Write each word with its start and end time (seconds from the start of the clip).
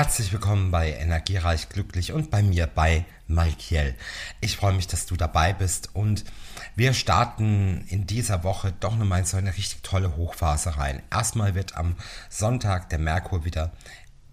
Herzlich 0.00 0.32
willkommen 0.32 0.70
bei 0.70 0.94
Energiereich 0.94 1.68
Glücklich 1.68 2.12
und 2.12 2.30
bei 2.30 2.42
mir 2.42 2.66
bei 2.66 3.04
Malkiel. 3.26 3.94
Ich 4.40 4.56
freue 4.56 4.72
mich, 4.72 4.86
dass 4.86 5.04
du 5.04 5.14
dabei 5.14 5.52
bist 5.52 5.94
und 5.94 6.24
wir 6.74 6.94
starten 6.94 7.84
in 7.86 8.06
dieser 8.06 8.42
Woche 8.42 8.72
doch 8.80 8.96
nochmal 8.96 9.26
so 9.26 9.36
eine 9.36 9.54
richtig 9.54 9.82
tolle 9.82 10.16
Hochphase 10.16 10.78
rein. 10.78 11.02
Erstmal 11.10 11.54
wird 11.54 11.76
am 11.76 11.96
Sonntag 12.30 12.88
der 12.88 12.98
Merkur 12.98 13.44
wieder 13.44 13.72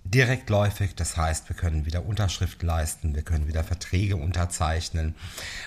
direktläufig, 0.05 0.95
das 0.95 1.17
heißt, 1.17 1.49
wir 1.49 1.55
können 1.57 1.85
wieder 1.85 2.05
Unterschrift 2.05 2.63
leisten, 2.63 3.13
wir 3.13 3.23
können 3.23 3.49
wieder 3.49 3.65
Verträge 3.65 4.15
unterzeichnen. 4.15 5.15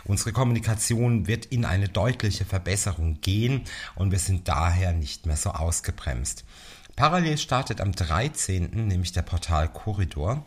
Unsere 0.05 0.33
Kommunikation 0.33 1.27
wird 1.27 1.45
in 1.45 1.67
eine 1.67 1.91
deutliche 1.91 2.47
Verbesserung 2.47 3.21
gehen 3.21 3.65
und 3.97 4.13
wir 4.13 4.19
sind 4.19 4.49
daher 4.49 4.95
nicht 4.95 5.27
mehr 5.27 5.37
so 5.37 5.51
ausgebremst. 5.51 6.47
Parallel 7.01 7.39
startet 7.39 7.81
am 7.81 7.93
13. 7.93 8.87
nämlich 8.87 9.13
der 9.13 9.23
Portal 9.23 9.69
Korridor, 9.69 10.45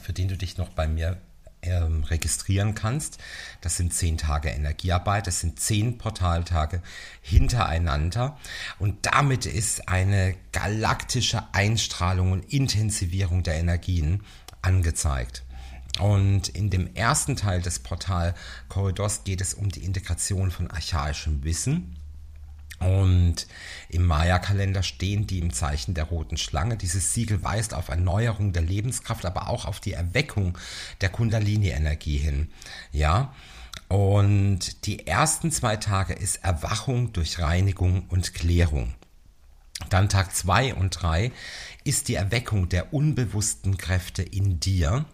für 0.00 0.12
den 0.12 0.28
du 0.28 0.36
dich 0.36 0.56
noch 0.56 0.68
bei 0.68 0.86
mir 0.86 1.20
ähm, 1.62 2.04
registrieren 2.04 2.76
kannst. 2.76 3.18
Das 3.60 3.76
sind 3.76 3.92
zehn 3.92 4.16
Tage 4.16 4.50
Energiearbeit, 4.50 5.26
das 5.26 5.40
sind 5.40 5.58
zehn 5.58 5.98
Portaltage 5.98 6.80
hintereinander 7.22 8.38
und 8.78 9.04
damit 9.04 9.46
ist 9.46 9.88
eine 9.88 10.36
galaktische 10.52 11.42
Einstrahlung 11.52 12.30
und 12.30 12.52
Intensivierung 12.52 13.42
der 13.42 13.54
Energien 13.54 14.22
angezeigt. 14.62 15.42
Und 15.98 16.50
in 16.50 16.70
dem 16.70 16.94
ersten 16.94 17.34
Teil 17.34 17.62
des 17.62 17.80
Portalkorridors 17.80 19.24
geht 19.24 19.40
es 19.40 19.54
um 19.54 19.70
die 19.70 19.82
Integration 19.82 20.52
von 20.52 20.70
archaischem 20.70 21.42
Wissen 21.42 21.96
und 22.80 23.46
im 23.88 24.06
Maya-Kalender 24.06 24.82
stehen 24.82 25.26
die 25.26 25.38
im 25.38 25.52
Zeichen 25.52 25.94
der 25.94 26.04
roten 26.04 26.36
Schlange. 26.36 26.76
Dieses 26.76 27.14
Siegel 27.14 27.42
weist 27.42 27.72
auf 27.72 27.88
Erneuerung 27.88 28.52
der 28.52 28.62
Lebenskraft, 28.62 29.24
aber 29.24 29.48
auch 29.48 29.64
auf 29.64 29.80
die 29.80 29.92
Erweckung 29.92 30.58
der 31.00 31.08
Kundalini-Energie 31.08 32.18
hin. 32.18 32.48
Ja. 32.92 33.34
Und 33.88 34.86
die 34.86 35.06
ersten 35.06 35.50
zwei 35.50 35.76
Tage 35.76 36.14
ist 36.14 36.44
Erwachung 36.44 37.12
durch 37.12 37.38
Reinigung 37.38 38.06
und 38.08 38.34
Klärung. 38.34 38.94
Dann 39.90 40.08
Tag 40.08 40.34
zwei 40.34 40.74
und 40.74 40.90
drei 40.90 41.32
ist 41.84 42.08
die 42.08 42.14
Erweckung 42.14 42.68
der 42.68 42.94
unbewussten 42.94 43.76
Kräfte 43.76 44.22
in 44.22 44.60
dir. 44.60 45.04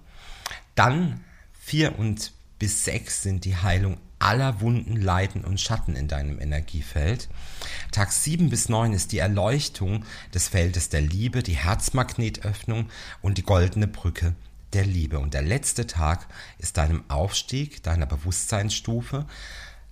Dann 0.74 1.24
vier 1.52 1.98
und 1.98 2.33
bis 2.58 2.84
sechs 2.84 3.22
sind 3.22 3.45
die 3.45 3.56
Heilung 3.56 3.98
aller 4.21 4.61
Wunden, 4.61 4.97
Leiden 5.01 5.45
und 5.45 5.61
Schatten 5.61 5.97
in 5.97 6.07
deinem 6.07 6.41
Energiefeld. 6.41 7.29
Tag 7.91 8.13
7 8.13 8.51
bis 8.51 8.69
9 8.69 8.93
ist 8.93 9.13
die 9.13 9.19
Erleuchtung 9.19 10.05
des 10.33 10.49
Feldes 10.49 10.89
der 10.91 11.01
Liebe, 11.01 11.43
die 11.43 11.57
Herzmagnetöffnung 11.57 12.89
und 13.23 13.39
die 13.39 13.43
goldene 13.43 13.89
Brücke 13.89 14.35
der 14.73 14.87
Liebe. 14.87 15.19
Und 15.19 15.35
der 15.35 15.43
letzte 15.43 15.87
Tag 15.87 16.29
ist 16.59 16.77
deinem 16.77 17.03
Aufstieg, 17.09 17.83
deiner 17.83 18.07
Bewusstseinsstufe 18.07 19.27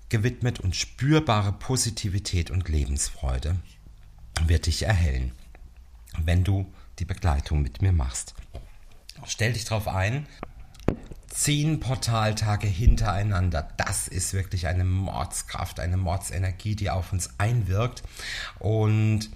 gewidmet 0.08 0.60
und 0.60 0.76
spürbare 0.76 1.52
Positivität 1.52 2.50
und 2.50 2.68
Lebensfreude 2.68 3.56
wird 4.46 4.66
dich 4.66 4.84
erhellen, 4.84 5.32
wenn 6.16 6.44
du 6.44 6.72
die 6.98 7.04
Begleitung 7.04 7.62
mit 7.62 7.82
mir 7.82 7.92
machst. 7.92 8.34
Stell 9.26 9.52
dich 9.52 9.64
darauf 9.64 9.88
ein, 9.88 10.26
zehn 11.38 11.78
Portaltage 11.78 12.66
hintereinander. 12.66 13.68
Das 13.76 14.08
ist 14.08 14.34
wirklich 14.34 14.66
eine 14.66 14.82
Mordskraft, 14.82 15.78
eine 15.78 15.96
Mordsenergie, 15.96 16.74
die 16.74 16.90
auf 16.90 17.12
uns 17.12 17.30
einwirkt. 17.38 18.02
Und 18.58 19.30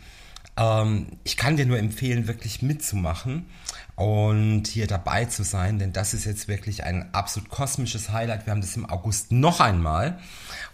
ähm, 0.56 1.06
ich 1.22 1.36
kann 1.36 1.56
dir 1.56 1.64
nur 1.64 1.78
empfehlen, 1.78 2.26
wirklich 2.26 2.60
mitzumachen 2.60 3.46
und 3.94 4.66
hier 4.66 4.88
dabei 4.88 5.26
zu 5.26 5.44
sein, 5.44 5.78
denn 5.78 5.92
das 5.92 6.12
ist 6.12 6.24
jetzt 6.24 6.48
wirklich 6.48 6.82
ein 6.82 7.14
absolut 7.14 7.48
kosmisches 7.50 8.10
Highlight. 8.10 8.46
Wir 8.46 8.50
haben 8.50 8.62
das 8.62 8.76
im 8.76 8.90
August 8.90 9.30
noch 9.30 9.60
einmal 9.60 10.19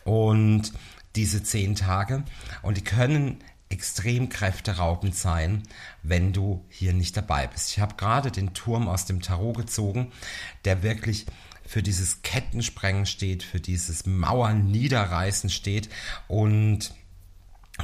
und 0.05 0.73
diese 1.15 1.43
zehn 1.43 1.75
Tage 1.75 2.23
und 2.63 2.79
die 2.79 2.85
können 2.85 3.39
extrem 3.71 4.29
kräfteraubend 4.29 5.15
sein, 5.15 5.63
wenn 6.03 6.33
du 6.33 6.65
hier 6.69 6.93
nicht 6.93 7.17
dabei 7.17 7.47
bist. 7.47 7.71
Ich 7.71 7.81
habe 7.81 7.97
gerade 7.97 8.31
den 8.31 8.55
Turm 8.55 8.89
aus 8.89 9.05
dem 9.05 9.21
Tarot 9.21 9.57
gezogen, 9.57 10.13
der 10.65 10.83
wirklich 10.83 11.27
für 11.67 11.83
dieses 11.83 12.23
Kettensprengen 12.23 13.05
steht, 13.05 13.43
für 13.43 13.61
dieses 13.61 14.07
Mauern 14.07 14.71
niederreißen 14.71 15.51
steht 15.51 15.91
und 16.27 16.95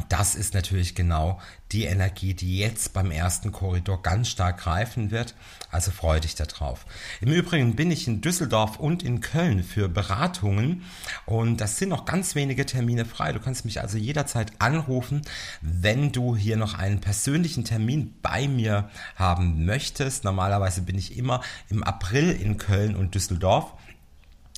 das 0.08 0.34
ist 0.34 0.54
natürlich 0.54 0.94
genau 0.94 1.40
die 1.72 1.84
Energie, 1.84 2.34
die 2.34 2.58
jetzt 2.58 2.92
beim 2.92 3.10
ersten 3.10 3.52
Korridor 3.52 4.02
ganz 4.02 4.28
stark 4.28 4.58
greifen 4.58 5.10
wird. 5.10 5.34
Also 5.70 5.90
freue 5.90 6.20
dich 6.20 6.34
darauf. 6.34 6.86
Im 7.20 7.32
Übrigen 7.32 7.74
bin 7.74 7.90
ich 7.90 8.06
in 8.06 8.20
Düsseldorf 8.20 8.78
und 8.78 9.02
in 9.02 9.20
Köln 9.20 9.64
für 9.64 9.88
Beratungen 9.88 10.82
und 11.26 11.60
das 11.60 11.78
sind 11.78 11.88
noch 11.88 12.04
ganz 12.04 12.34
wenige 12.34 12.66
Termine 12.66 13.04
frei. 13.04 13.32
Du 13.32 13.40
kannst 13.40 13.64
mich 13.64 13.80
also 13.80 13.98
jederzeit 13.98 14.52
anrufen, 14.60 15.22
wenn 15.62 16.12
du 16.12 16.36
hier 16.36 16.56
noch 16.56 16.74
einen 16.74 17.00
persönlichen 17.00 17.64
Termin 17.64 18.14
bei 18.22 18.46
mir 18.46 18.90
haben 19.16 19.64
möchtest. 19.64 20.24
Normalerweise 20.24 20.82
bin 20.82 20.98
ich 20.98 21.16
immer 21.16 21.40
im 21.68 21.82
April 21.82 22.30
in 22.30 22.56
Köln 22.56 22.94
und 22.94 23.14
Düsseldorf. 23.14 23.72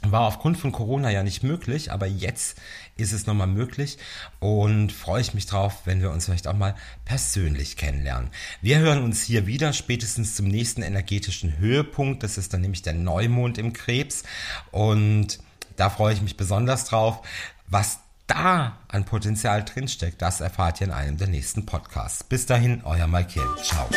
War 0.02 0.22
aufgrund 0.22 0.58
von 0.58 0.72
Corona 0.72 1.10
ja 1.10 1.22
nicht 1.22 1.42
möglich, 1.42 1.90
aber 1.90 2.06
jetzt 2.06 2.58
ist 2.96 3.12
es 3.12 3.26
nochmal 3.26 3.46
möglich 3.46 3.98
und 4.38 4.92
freue 4.92 5.20
ich 5.20 5.34
mich 5.34 5.46
drauf, 5.46 5.82
wenn 5.84 6.00
wir 6.00 6.10
uns 6.10 6.26
vielleicht 6.26 6.46
auch 6.48 6.54
mal 6.54 6.76
persönlich 7.04 7.76
kennenlernen. 7.76 8.30
Wir 8.60 8.78
hören 8.78 9.02
uns 9.02 9.22
hier 9.22 9.46
wieder 9.46 9.72
spätestens 9.72 10.36
zum 10.36 10.48
nächsten 10.48 10.82
energetischen 10.82 11.58
Höhepunkt. 11.58 12.22
Das 12.22 12.38
ist 12.38 12.52
dann 12.52 12.60
nämlich 12.60 12.82
der 12.82 12.92
Neumond 12.92 13.58
im 13.58 13.72
Krebs 13.72 14.22
und 14.70 15.40
da 15.76 15.90
freue 15.90 16.14
ich 16.14 16.22
mich 16.22 16.36
besonders 16.36 16.84
drauf. 16.84 17.26
Was 17.66 18.00
da 18.26 18.78
an 18.88 19.04
Potenzial 19.04 19.64
drinsteckt, 19.64 20.20
das 20.20 20.40
erfahrt 20.40 20.80
ihr 20.80 20.88
in 20.88 20.92
einem 20.92 21.16
der 21.16 21.28
nächsten 21.28 21.66
Podcasts. 21.66 22.24
Bis 22.24 22.46
dahin, 22.46 22.82
euer 22.84 23.06
Michael. 23.06 23.48
Ciao. 23.62 23.88